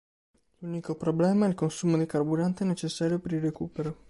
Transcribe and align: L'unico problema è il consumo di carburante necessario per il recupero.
L'unico 0.61 0.95
problema 0.95 1.45
è 1.45 1.49
il 1.49 1.53
consumo 1.53 1.95
di 1.95 2.07
carburante 2.07 2.63
necessario 2.63 3.19
per 3.19 3.33
il 3.33 3.41
recupero. 3.41 3.99